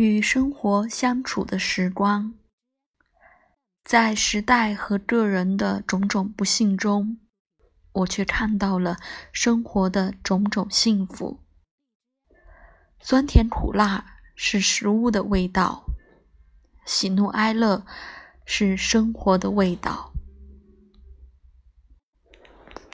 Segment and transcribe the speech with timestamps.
[0.00, 2.34] 与生活相处的时光。
[3.82, 7.18] 在时代和个人的种种不幸中
[7.90, 9.00] 我却看到了
[9.32, 11.40] 生活的种种幸福。
[13.00, 15.86] 酸甜苦辣是食物的味道
[16.86, 17.84] 喜怒哀乐
[18.44, 20.07] 是生活的味道